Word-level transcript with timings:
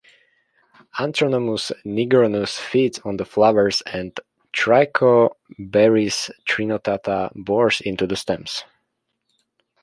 "Anthonomus 0.97 1.71
nigrinus" 1.85 2.59
feeds 2.59 2.97
on 3.05 3.17
the 3.17 3.23
flowers, 3.23 3.81
and 3.85 4.19
"Trichobaris 4.51 6.31
trinotata" 6.49 7.29
bores 7.35 7.81
into 7.81 8.07
the 8.07 8.15
stems. 8.15 8.63